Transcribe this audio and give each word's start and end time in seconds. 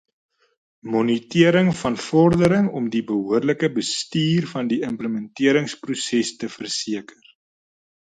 Monitering 0.93 1.69
van 1.81 1.97
vordering 2.05 2.71
om 2.79 2.89
die 2.97 3.03
behoorlike 3.11 3.71
bestuur 3.77 4.51
van 4.57 4.75
die 4.75 4.83
implementeringsproses 4.91 6.37
te 6.43 6.55
verseker. 6.59 7.35